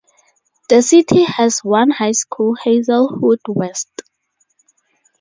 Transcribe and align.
The 0.69 0.81
city 0.81 1.25
has 1.25 1.59
one 1.59 1.91
high 1.91 2.13
school, 2.13 2.55
Hazelwood 2.55 3.41
West. 3.47 4.01